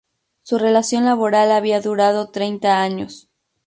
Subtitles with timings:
[0.41, 3.29] Su relación laboral había durado treinta años.